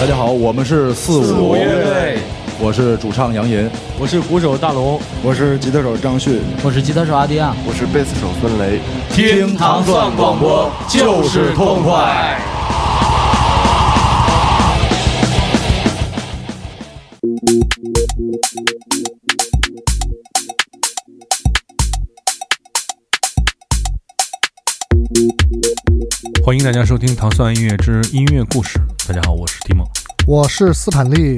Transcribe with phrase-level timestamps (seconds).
[0.00, 2.18] 大家好，我们是四五乐队，
[2.60, 8.78] 我是主唱杨银，我是鼓手大龙，我是吉他手张旭，我是吉他手阿迪亚，我是贝斯手孙雷。
[9.10, 12.40] 听糖蒜广播就是痛快。
[26.44, 28.78] 欢迎大家收听《糖蒜音乐之音乐故事》。
[29.08, 29.86] 大家好，我是蒂蒙，
[30.26, 31.36] 我是斯坦利。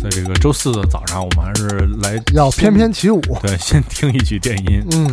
[0.00, 1.68] 在这个周四的早上，我们还是
[2.02, 3.20] 来要翩翩起舞。
[3.42, 4.82] 对，先听一曲电音。
[4.92, 5.12] 嗯，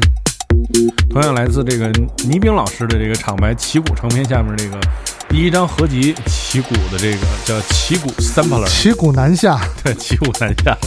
[1.09, 1.91] 同样来自这个
[2.25, 4.79] 倪兵老师的这个厂牌旗鼓唱片下面这个
[5.27, 8.67] 第一张合集旗鼓的这个叫旗鼓 Sampler。
[8.67, 10.77] 旗鼓南下，对，旗鼓南下。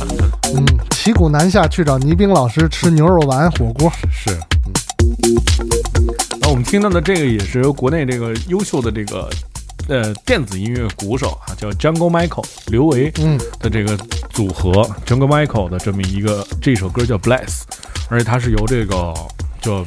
[0.54, 3.93] 嗯，旗鼓南下去找倪兵老师吃牛肉丸火锅。
[4.10, 4.38] 是。
[6.41, 9.30] 那我们听到的这个也是由国内这个优秀的这个
[9.89, 13.38] 呃电子音乐鼓手啊，叫 Jungle Michael 刘维嗯。
[13.61, 13.96] 的这个
[14.30, 14.73] 组合
[15.07, 17.63] Jungle Michael 的这么一个这首歌叫 Bless，
[18.09, 19.15] 而且它是由这个
[19.61, 19.85] 叫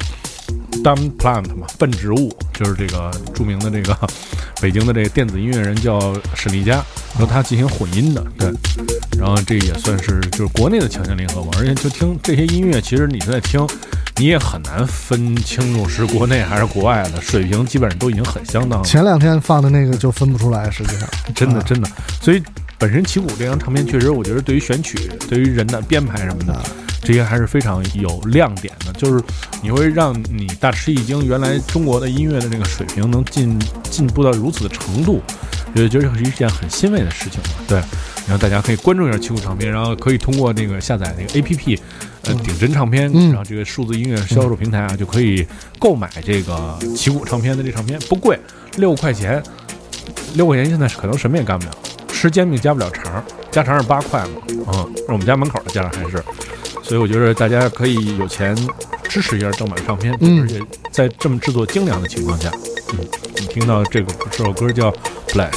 [0.83, 3.97] Dumb Plant 嘛笨植物，就是这个著名的这个
[4.61, 6.83] 北京的这个电子音乐人叫沈丽佳，
[7.19, 8.51] 由他进行混音的，对，
[9.17, 13.65] 然后这也算是就是国内的强强联合嘛，而且就听这些音乐，其实你在听。
[14.19, 18.83] 你也很难分清楚是国内还是国外的，水平基本上都已经很相当了。
[18.83, 21.87] 前两天放的那个就分不出来，实际上 真的真的。
[22.19, 22.41] 所以
[22.79, 24.97] 本身旗鼓这张唱片确实，我觉得对于选曲、
[25.29, 26.59] 对于人的编排什么的，
[27.07, 28.91] 这些还是非常有亮点的。
[28.93, 29.23] 就是
[29.61, 33.57] 你会让你大吃一惊，原来中国的音乐的这个水平能进
[33.89, 35.21] 进步到如此的程度，
[35.73, 37.63] 我觉得是一件很欣慰的事情嘛。
[37.65, 37.77] 对，
[38.27, 41.79] 然后大家可以关注一下旗鼓唱片，然后可以通过那个下载那个 APP。
[42.23, 45.47] 呃，顶真唱片，然后这个数字音乐销售平台啊，就可以
[45.79, 48.37] 购买这个旗鼓唱片的这唱片，不贵，
[48.75, 49.41] 六块钱，
[50.33, 51.71] 六块钱现在是可能什么也干不了，
[52.09, 56.21] 吃煎饼加不了肠，加肠是八块嘛，嗯，是我们家门口的价还是，
[56.87, 58.55] 所以我觉得大家可以有钱
[59.09, 62.49] 支持一下正版唱片，而且在这么制作精良的情况下，
[62.93, 63.05] 嗯，
[63.49, 64.89] 听到这个这首歌叫
[65.27, 65.51] 《Bless》。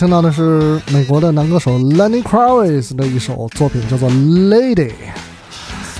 [0.00, 4.10] 听到的是美国的男歌手 Lenny Kravitz 的一首作品，叫做
[4.48, 4.88] 《Lady》。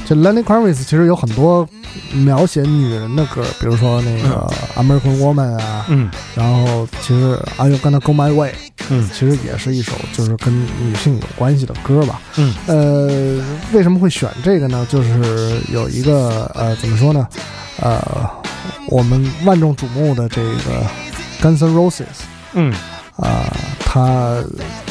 [0.07, 1.69] 这 Lenny Kravitz 其实有很多
[2.15, 4.51] 描写女人的歌，比如说那个
[4.83, 8.53] 《American Woman》啊，嗯然后其实《Are You Gonna Go My Way》
[8.89, 12.23] 嗯其实也是一首就是跟女性有关系的歌吧。
[12.39, 14.87] 嗯呃，为什么会选这个呢？
[14.89, 17.29] 就是有一个呃，怎么说呢？
[17.81, 18.03] 呃，
[18.89, 20.87] 我们万众瞩目的这个
[21.43, 22.07] Guns N' Roses
[22.55, 22.73] 嗯
[23.17, 23.45] 啊、
[23.93, 24.37] 他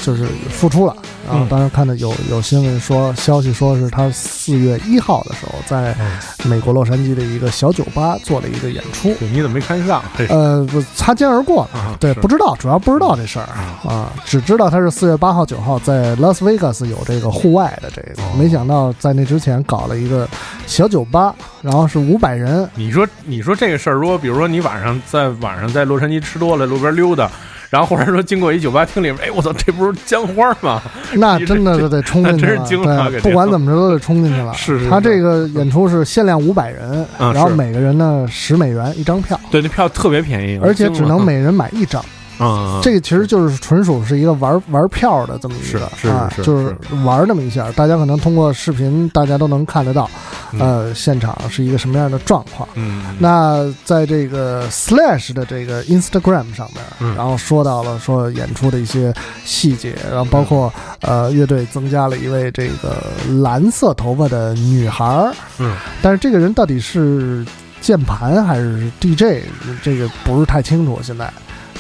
[0.01, 0.93] 就是复出了。
[1.25, 5.95] 然后嗯当时看到有有新闻说，消息说是他四月一号的时候，在
[6.43, 9.13] 美国洛杉矶的一个小酒吧做了一个演出。
[9.13, 10.03] 对，你怎么没看上？
[10.27, 11.79] 呃，不擦肩而过了。
[11.79, 13.47] 啊，对，不知道，主要不知道这事儿
[13.87, 20.27] 啊，只知道他是四月八号、九号在拉斯维加斯有这个户外的这个，哦没想到在那之前搞了一个
[20.67, 27.29] 小酒吧，然后是五百人，你说你说这个事儿，如果比如说你晚上在晚上在洛杉矶吃多了，路边溜达。
[27.69, 30.81] 然后或者说经过一酒吧厅里面，哎，我操，这不是江花吗？
[31.13, 34.53] 那 真的是得冲进 去了真了，是惊了对，不管怎么着都得冲进去了。
[34.53, 42.03] 是是是他这个演出是限量五百人，然后每个人呢十美元一张票，对，那票特别便宜，而且只能每每人买一张。
[42.39, 50.09] 啊，这个其实就是纯属是一个玩玩票的这么一个是是啊，就是玩那么一下，大家可能通过视频大家都能看得到，
[50.57, 52.67] 呃，现场是一个什么样的状况。
[52.75, 57.15] 嗯，那在这个 Slash 的这个 Instagram 上面，嗯。
[57.15, 63.03] 然后说到了说演出的一些细节，然后包括呃乐队增加了一位这个
[63.41, 67.45] 蓝色头发的女孩儿，嗯，但是这个人到底是
[67.81, 69.43] 键盘还是 DJ，
[69.83, 70.99] 这个不是太清楚。
[71.03, 71.29] 现在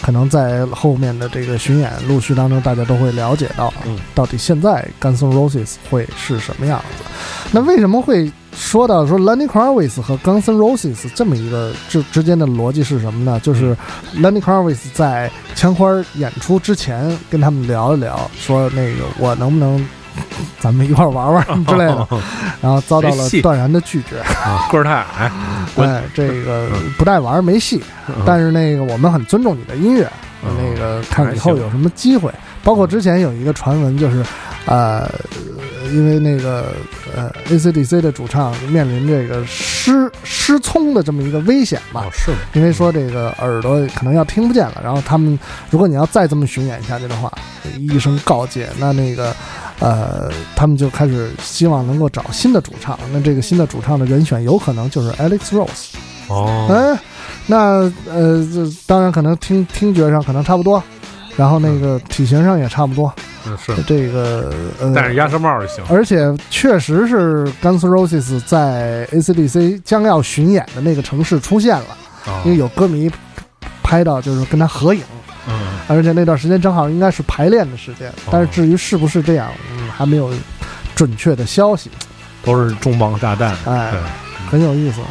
[0.01, 7.03] 可能在后面的这个巡演陆续当中，大家都会了解到，嗯到底现在 Guns N' Roses 会是什么样子。
[7.51, 13.39] 那为什么会说到说 Lenny Kravitz 和 Guns N' Roses 这么一个之之间的逻辑是什么呢？
[13.41, 13.75] 就是
[14.15, 19.85] Lenny Kravitz 在枪花演出之前跟他们聊一聊，说那个我能不能
[20.59, 22.07] 咱们一块儿玩玩之类的，
[22.61, 24.19] 然后遭到了断然的拒绝。
[24.19, 25.31] 啊，个儿太矮，
[25.75, 27.81] 我哎，这个不带玩儿没戏，
[28.25, 30.09] 但是那个我们很尊重你的音乐，
[30.43, 32.31] 嗯那个看以后有什么机会。
[32.61, 34.21] 包括之前有一个传闻，就是，
[34.65, 35.09] 呃，
[35.93, 36.73] 因为那个
[37.15, 42.37] 呃 AC/DC 的主唱面临这个失失聪的这么一个危险吧哦，，是吗？
[42.53, 45.39] 因为说这个耳朵可能要听不见了，然后他们
[45.69, 47.31] 如果你要再这么巡演下去的话，
[47.77, 49.33] 医生告诫，那那个
[49.79, 55.93] 呃，他们就开始希望能够找新的主唱，那这个新的主唱的人选有可能就是 Alex Rose。
[56.27, 56.99] 哦，哎，
[57.47, 60.83] 那呃，这当然可能听听觉上可能差不多，
[61.35, 63.11] 然后那个体型上也差不多，
[63.47, 65.83] 嗯是，这个呃，戴着鸭舌帽就行。
[65.89, 71.87] 而且确实是 Guns Roses 在 AC/DC 将要巡演的那个城市出现了，
[72.27, 73.09] 啊因为有歌迷
[73.81, 75.18] 拍到就是跟他合影，嗯，
[75.89, 80.31] 而且那段时间正好应该是排练的时间，但是至于是不是这样，嗯，还没有
[80.95, 81.89] 准确的消息，
[82.43, 83.55] 都是重磅炸弹。
[83.65, 83.91] 哎，
[84.49, 85.01] 很有意思。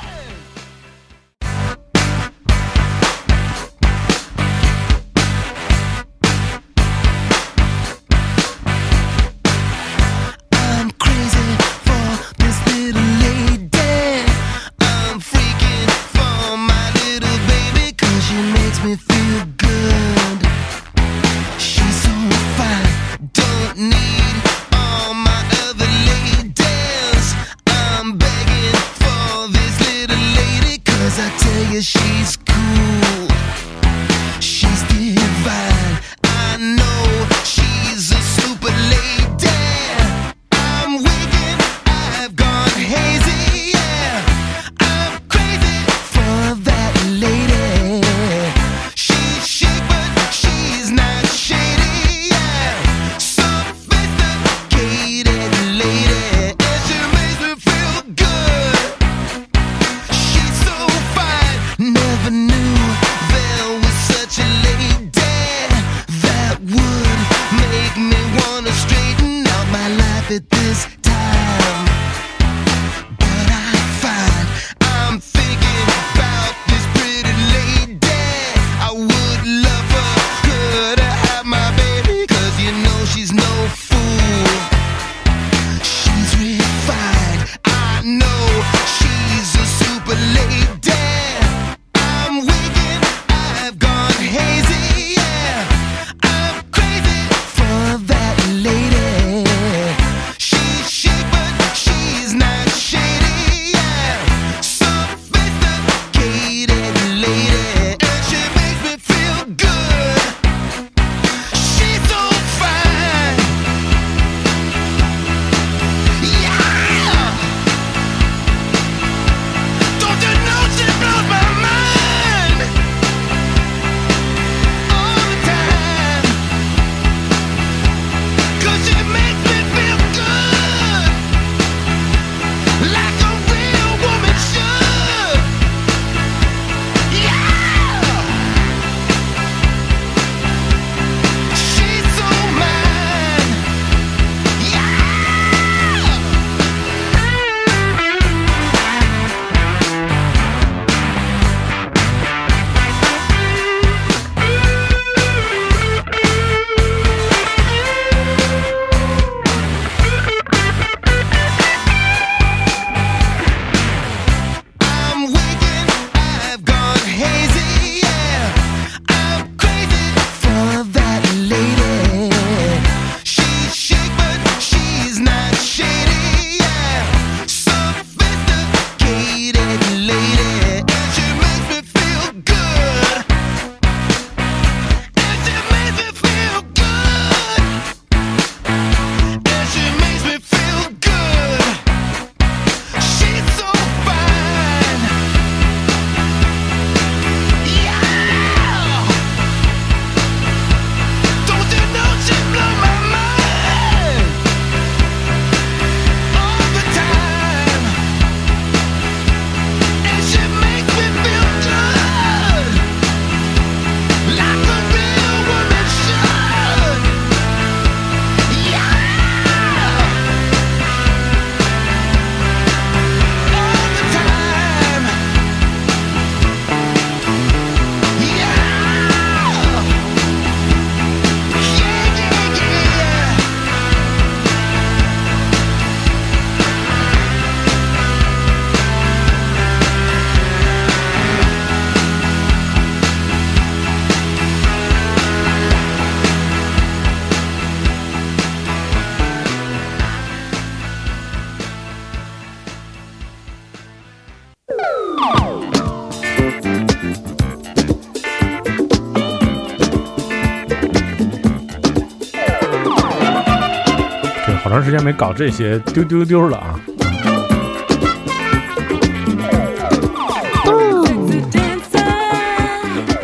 [264.99, 266.81] 间没搞这些丢丢丢了啊。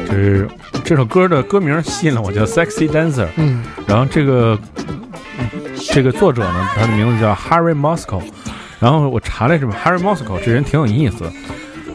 [0.07, 0.49] 就是
[0.85, 3.26] 这首歌的歌名吸引了我，叫《Sexy Dancer》。
[3.37, 4.59] 嗯然后这个
[5.93, 8.23] 这个作者呢，他的名字叫 Harry Moscow。
[8.78, 11.31] 然后我查了这本 Harry Moscow 这人挺有意思，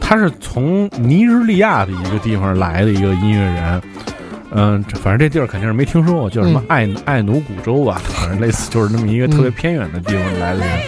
[0.02, 3.82] 他是从尼日利亚的一个地方来的一个音乐人。
[4.52, 10.80] 嗯，这反正这地儿肯定是没听说过，叫什么嗯爱爱努古州吧， 反正类似就是那么一个特别偏远的地方来的人。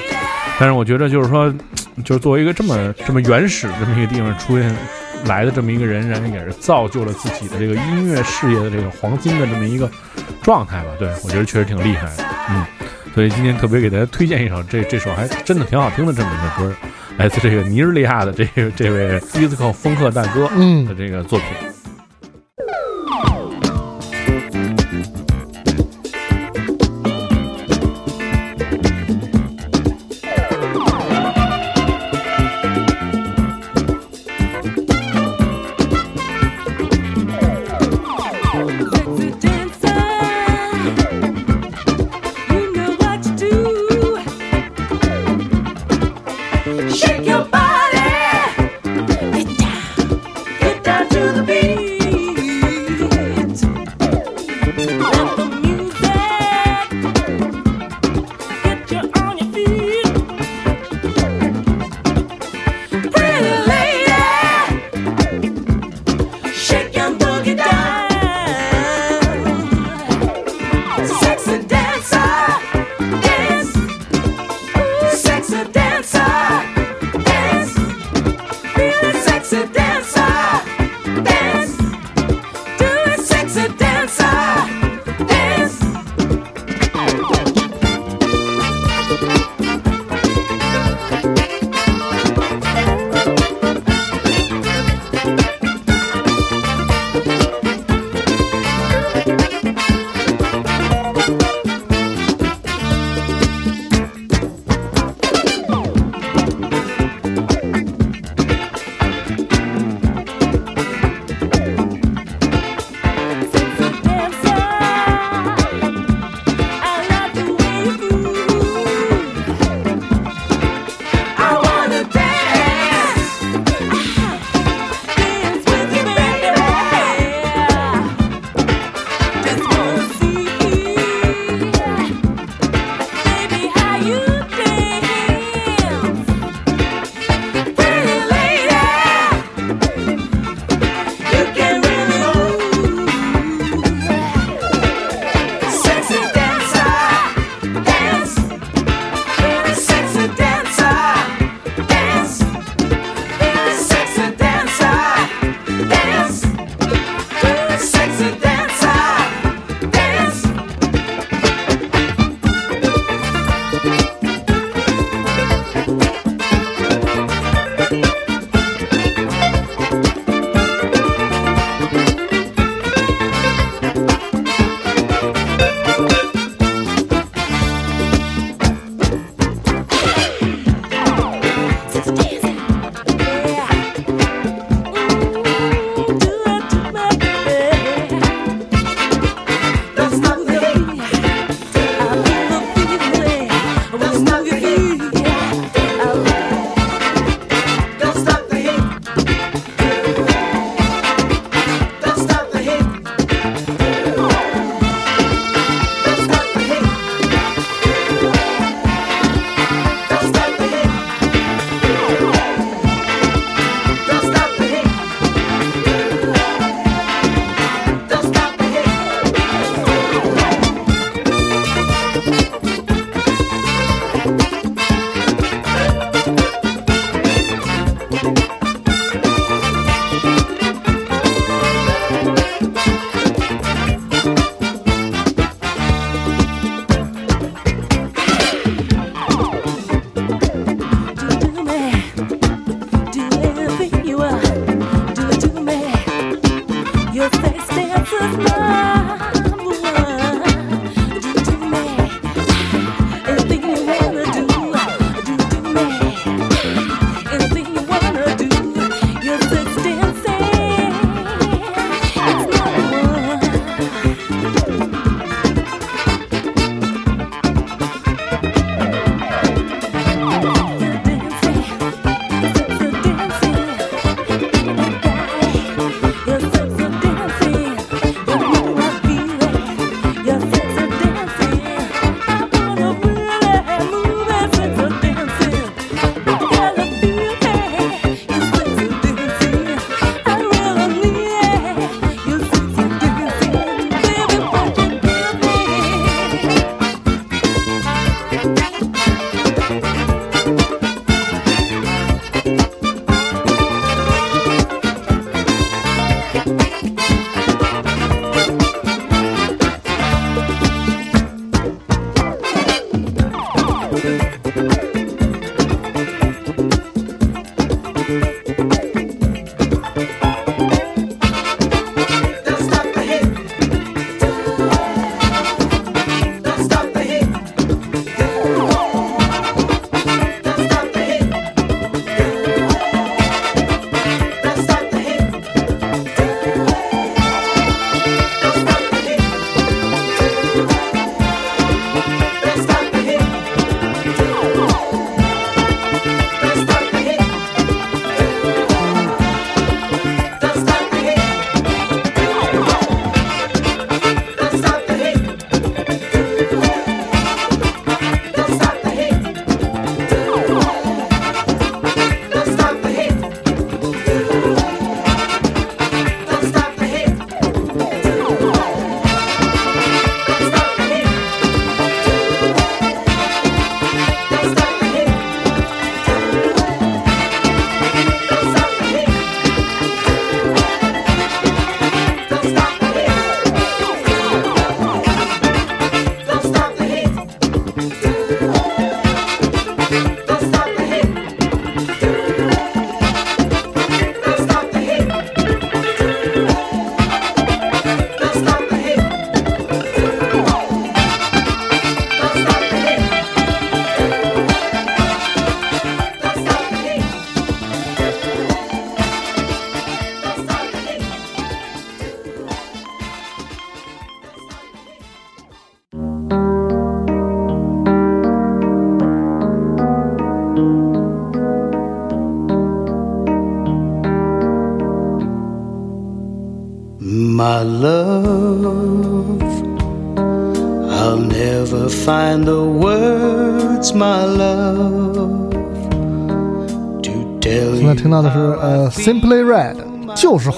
[0.59, 1.53] 但是我觉得就是说，
[2.03, 4.75] 就是作为一个这么这么原始这么一个地方出现
[5.25, 9.89] 来的这么一个人，然后也是造就了自己的这个音乐事业的这个黄金的这么一个
[10.41, 10.89] 状态吧。
[10.99, 12.65] 对我觉得确实挺厉害的，嗯。
[13.13, 16.75] 所以今天特别给大家推荐一首这这首还真的挺好听的这么一个歌，
[17.17, 21.47] 来自这个尼日利亚的这个这位 disco 风客大哥的嗯，这个作品。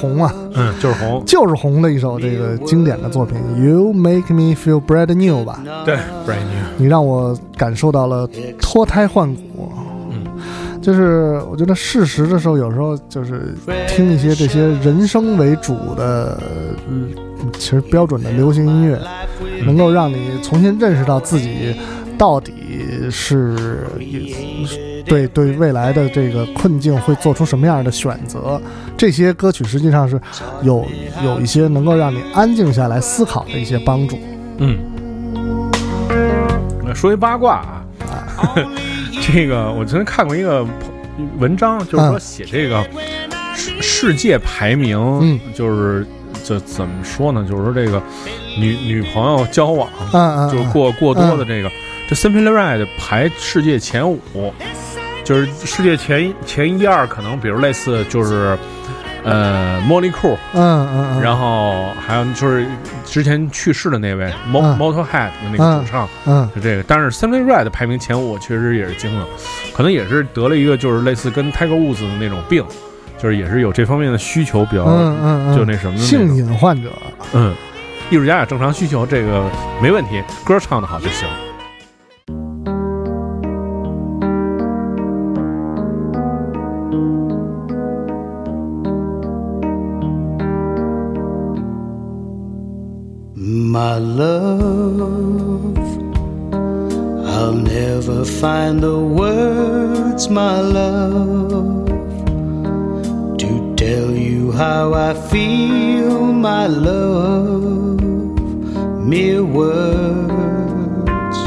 [0.03, 5.63] 红啊，嗯，就是红，就是红的一首这个经典的作品，You Make Me Feel Brand New 吧。
[5.85, 5.95] 对
[6.27, 9.71] ，brand new，你让我感受到了脱胎换骨。
[10.11, 10.25] 嗯，
[10.81, 13.55] 就是我觉得适时的时候，有时候就是
[13.87, 16.37] 听一些这些人声为主的，
[16.89, 17.07] 嗯，
[17.57, 18.99] 其实标准的流行音乐，
[19.65, 21.73] 能够让你重新认识到自己
[22.17, 22.51] 到底
[23.09, 23.87] 是
[25.05, 28.61] 对对未来的这个困境会做出什么样的选择。
[28.97, 30.19] 这些歌曲实际上是
[30.61, 30.85] 有
[31.23, 34.17] 有一些能够让你安静下来思考的一些帮助。
[34.57, 34.79] 嗯。
[36.85, 37.85] 那说一八卦啊，
[38.37, 38.55] 啊
[39.21, 40.65] 这个我曾经看过一个
[41.37, 42.85] 文章，就是说嗯写这个
[43.55, 46.05] 世世界排名，嗯就是
[46.43, 47.45] 就怎么说呢？
[47.49, 48.01] 就是说这个
[48.57, 51.71] 女女朋友交往，嗯嗯，就过过多的这个，
[52.07, 54.19] 这 Simply Red 排世界前五，
[55.23, 58.57] 就是世界前一前一二可能，比如类似就是
[59.23, 62.65] 呃莫莉库，嗯嗯嗯，然后还有就是
[63.05, 66.83] 之前去世的那位 Mo 嗯 Motorhead 的那个主唱，嗯就这个。
[66.83, 69.25] 但是 Simply Red 排名前五，确实也是惊了，
[69.73, 72.65] 可能也是得了一个就是类似跟 Tiger Woods 的那种病，
[73.17, 76.91] 就是也是有这方面的需求比较，嗯嗯嗯，就那什么性瘾患者。
[77.33, 77.55] 嗯，
[78.09, 79.49] 艺术家有正常需求，这个
[79.81, 81.25] 没问题，歌唱得好就行。
[93.93, 95.77] My love,
[97.27, 101.85] I'll never find the words, my love,
[103.37, 108.01] to tell you how I feel, my love.
[108.99, 111.37] Mere words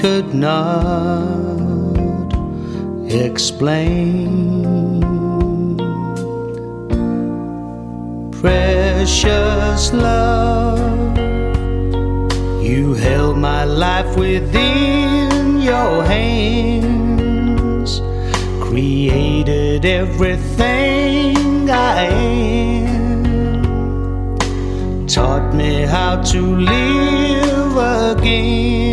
[0.00, 2.32] could not
[3.12, 4.62] explain.
[8.32, 11.05] Precious love,
[12.66, 18.00] you held my life within your hands,
[18.60, 22.06] created everything I
[22.86, 23.36] am,
[25.06, 27.76] taught me how to live
[28.16, 28.85] again.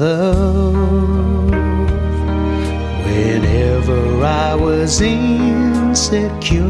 [0.00, 1.50] Love,
[3.04, 6.64] whenever I was insecure,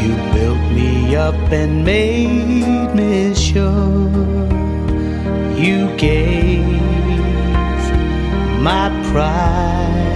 [0.00, 4.08] you built me up and made me sure.
[5.64, 6.64] You gave
[8.62, 10.14] my pride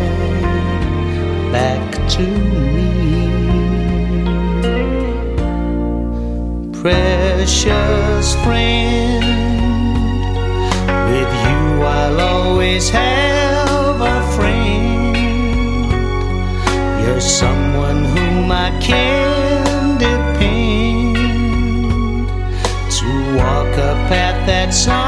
[1.50, 2.70] back to me.
[6.80, 9.01] Precious friend,
[12.72, 15.16] always have a friend.
[17.02, 21.16] You're someone whom I can depend
[22.96, 25.01] to walk a path that sometimes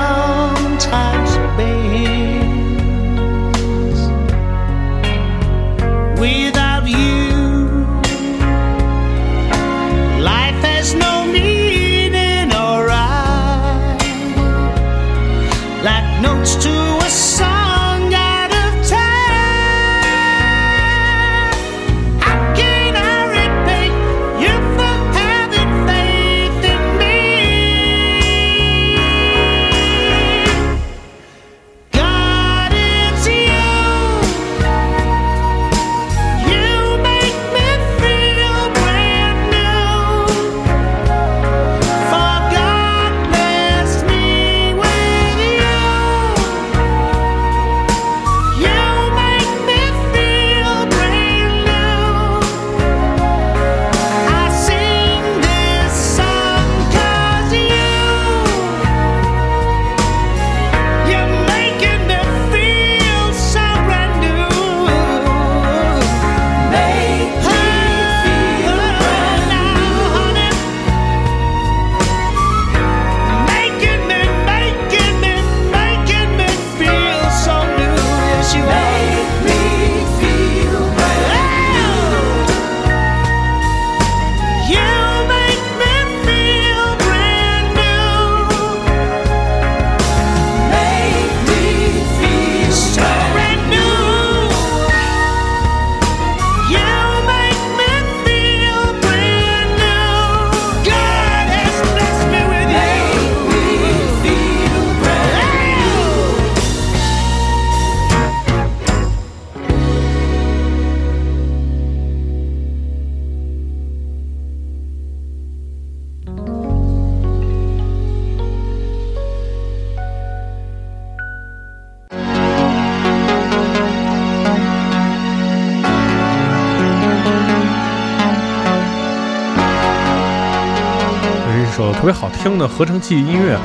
[132.04, 133.58] 别好听的合成器音乐，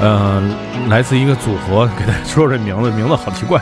[0.00, 0.42] 呃，
[0.88, 3.60] 来自一个组合， 给大家说说这名字，名字好奇怪。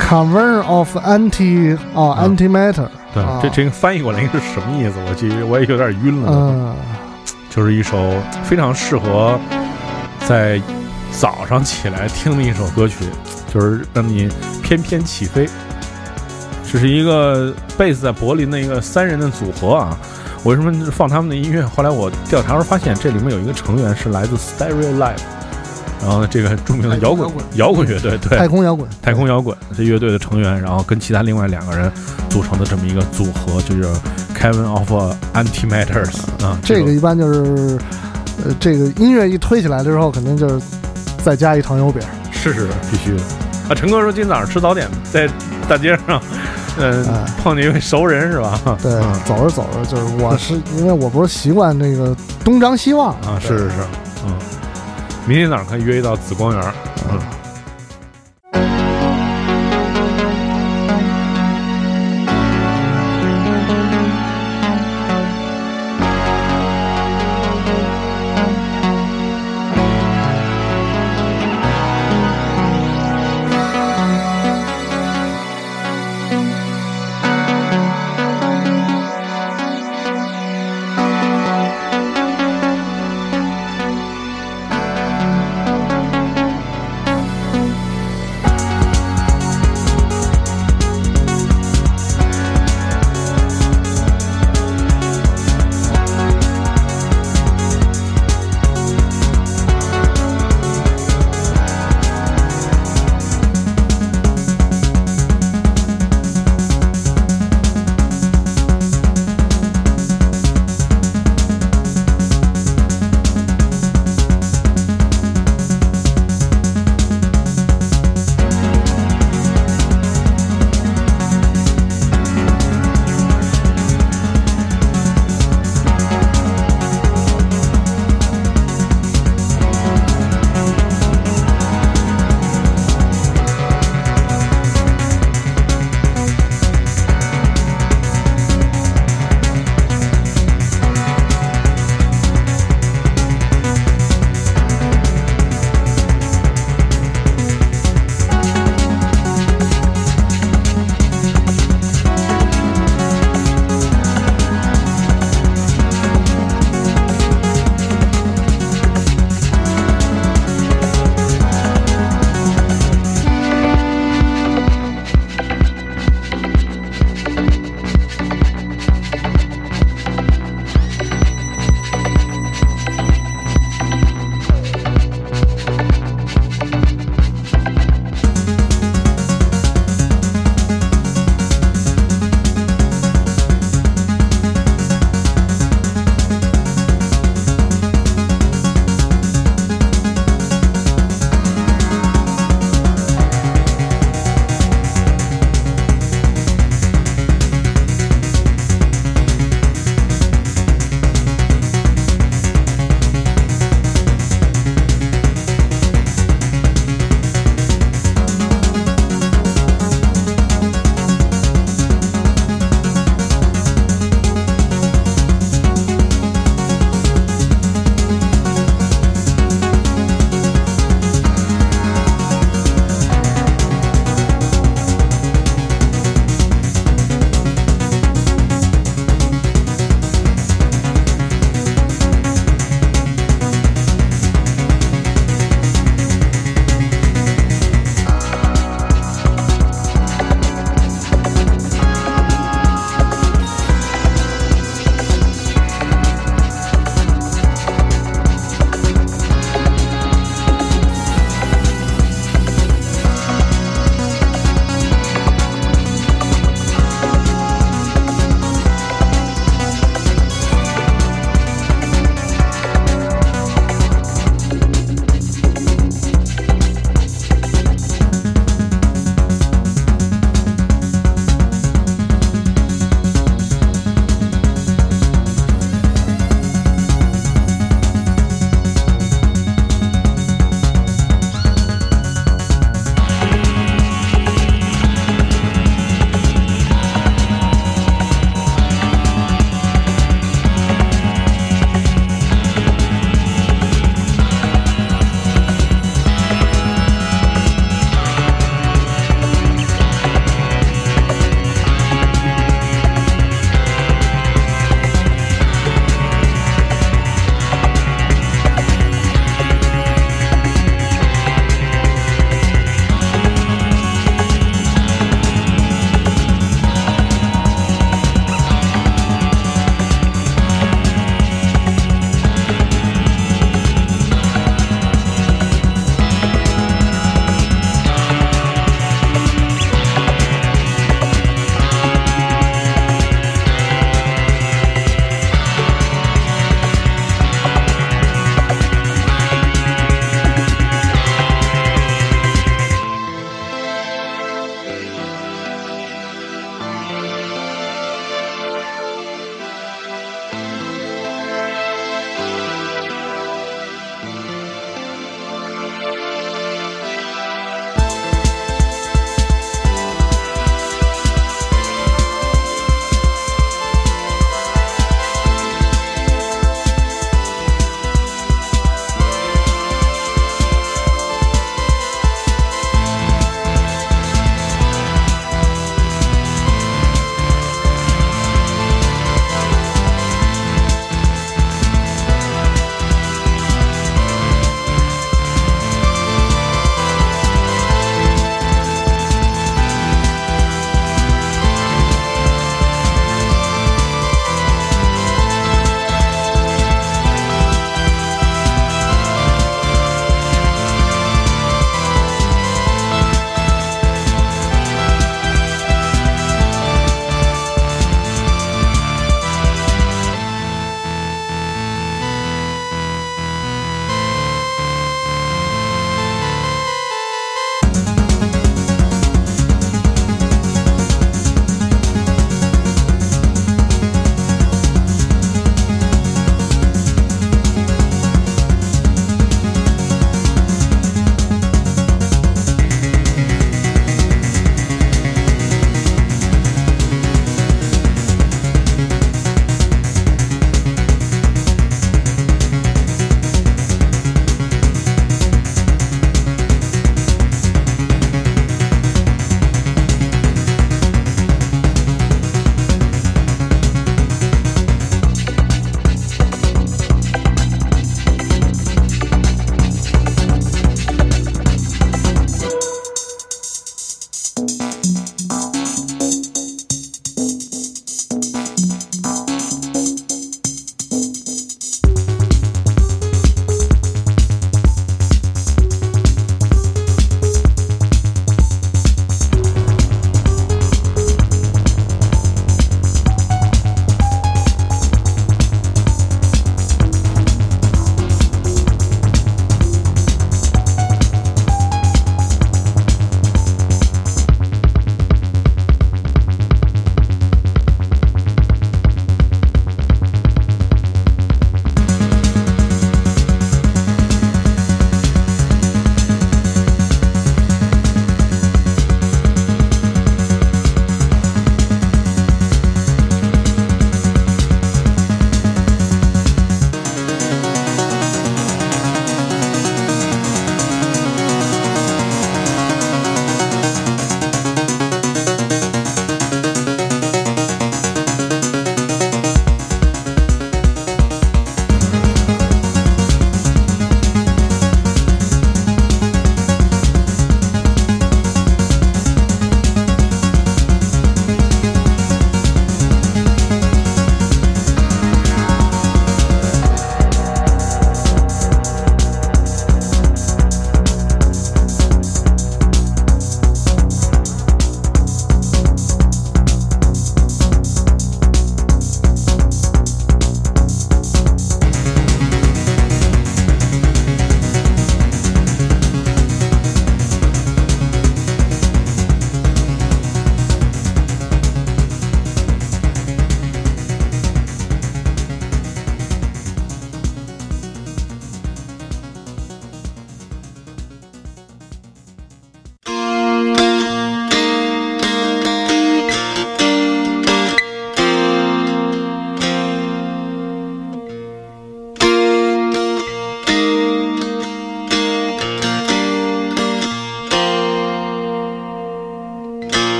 [0.00, 4.94] Cavern of Anti 哦嗯 Antimatter，对，啊这这个翻译过来应该是什么意思？
[5.08, 6.32] 我其实我也有点晕了。
[6.32, 6.76] 嗯
[7.48, 8.10] 就是一首
[8.42, 9.38] 非常适合
[10.26, 10.58] 在
[11.10, 13.04] 早上起来听的一首歌曲，
[13.52, 14.26] 就是让你
[14.62, 15.46] 翩翩起飞。
[16.66, 19.98] 这是一个贝斯在柏林的一个三人的组合啊。
[20.42, 21.64] 我为什么放他们的音乐？
[21.64, 25.20] 后来我调查时候发现，这里面有一个成员是来自 Stereo Live，
[26.00, 31.90] 然后，这个著名的摇滚摇滚乐队，对，太空摇滚，太空摇滚这乐队的成员，然后跟其他另外两个人
[32.28, 33.84] 组成的这么一个组合，就是
[34.36, 34.92] Kevin of
[35.32, 37.78] Antimatters 啊，这个一般就是
[38.44, 40.60] 呃这个音乐一推起来之后，肯定就是
[41.22, 42.02] 再加一糖油饼。
[42.32, 43.22] 是是是必须的
[43.68, 43.74] 啊！
[43.76, 45.28] 陈哥说今天早上吃早点在
[45.68, 46.20] 大街上，
[46.78, 48.58] 嗯、哎碰见一位熟人是吧？
[48.82, 53.76] 对，嗯走着走着就是我是因为我不是习惯那个东张西望啊，是是是，
[54.26, 54.34] 嗯，
[55.26, 56.74] 明天早上可以约一到紫光园，
[57.10, 57.18] 嗯。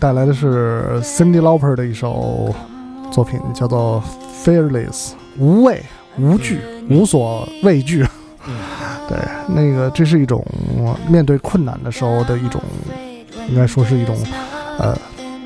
[0.00, 2.54] 带来的是 Cindy Lauper 的一首
[3.12, 4.02] 作品，叫做
[4.48, 5.82] 《Fearless》，无畏、
[6.18, 8.02] 无惧、无所畏惧。
[9.06, 10.42] 对，那个这是一种
[11.06, 12.62] 面对困难的时候的一种，
[13.50, 14.16] 应该说是一种
[14.78, 14.96] 呃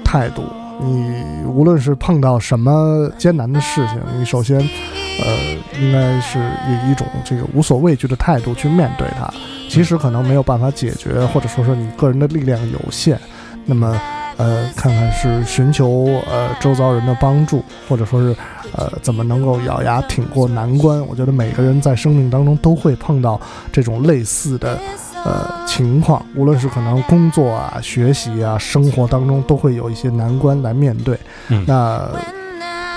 [0.05, 0.45] 态度。
[0.81, 1.13] 你
[1.47, 9.29] 无论是碰到什么艰难的事情，你首先呃应该是以一种这个无所畏惧的态度去面对它。
[9.69, 13.19] 即使可能没有办法解决，或者说是你个人的力量有限，
[13.65, 14.01] 那么
[14.37, 18.37] 呃看看是寻求呃周遭人的帮助，或者说是
[18.77, 21.01] 呃怎么能够咬牙挺过难关。
[21.07, 23.41] 我觉得每个人在生命当中都会碰到
[23.73, 24.79] 这种类似的
[25.25, 31.19] 呃情况，无论是可能工作啊、学习啊、生活当中都会有一些难关来面对。
[31.67, 32.09] 那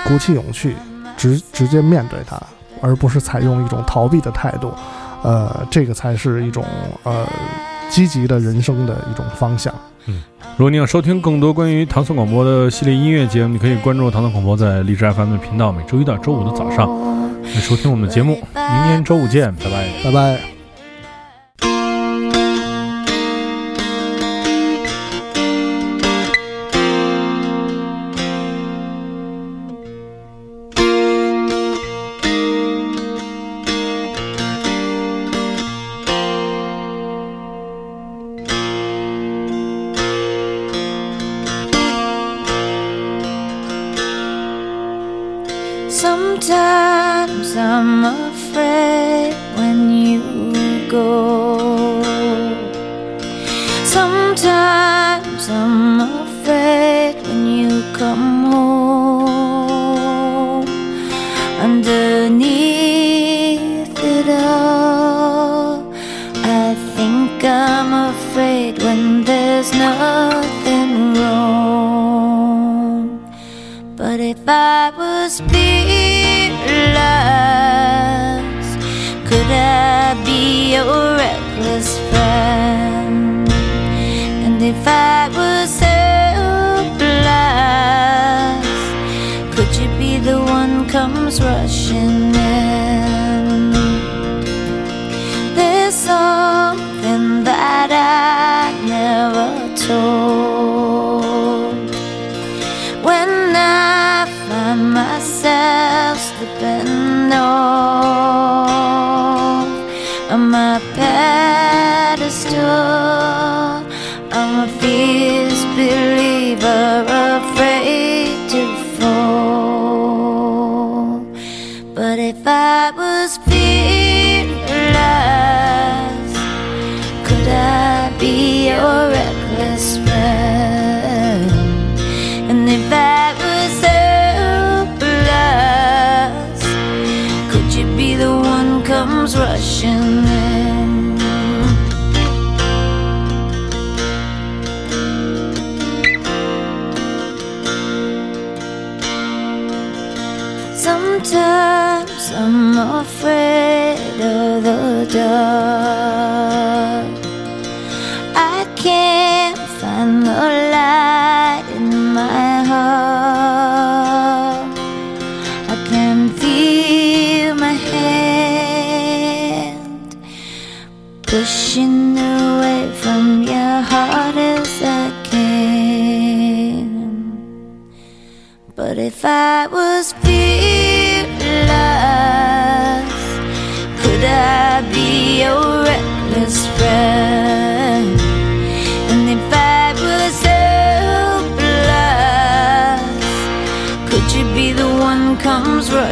[0.08, 0.76] 鼓起勇气，
[1.18, 2.42] 直直接面对它，
[2.82, 4.74] 而不是采用一种逃避的态度。
[5.24, 6.64] 呃，这个才是一种
[7.04, 7.26] 呃
[7.90, 9.74] 积极的人生的一种方向。
[10.06, 10.22] 嗯
[10.56, 16.90] 如果你想收听更多关于唐宋广播的系列音乐节目，你可以关注唐宋广播在荔枝 FM 的频道，每周一到周五的早上
[17.44, 18.42] 来收听我们的节目。
[18.56, 19.88] 明天周五见，拜拜。
[20.04, 20.57] 拜拜。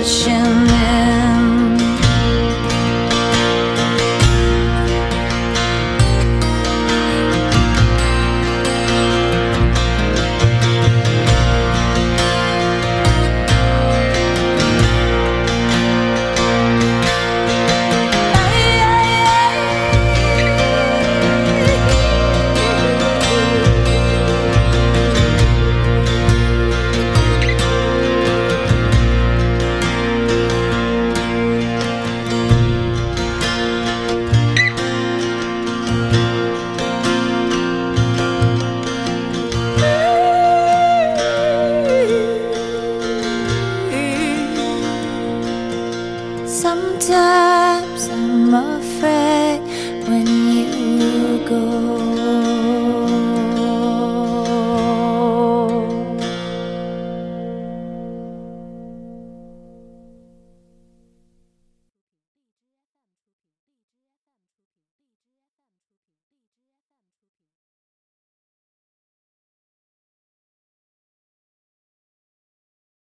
[0.06, 0.65] Helpless,